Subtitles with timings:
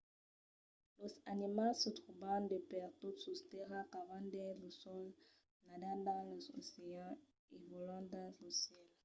[0.99, 3.79] los animals se tròban de pertot sus tèrra.
[3.93, 5.05] cavan dins lo sòl
[5.65, 7.17] nadan dins los oceans
[7.55, 8.85] e vòlan dins lo cèl